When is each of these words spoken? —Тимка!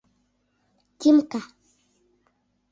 —Тимка! 0.99 1.41